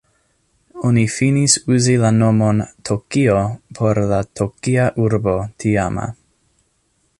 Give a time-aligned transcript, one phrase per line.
[0.87, 3.37] Oni finis uzi la nomon "Tokio"
[3.81, 6.11] por la Tokia Urbo tiama.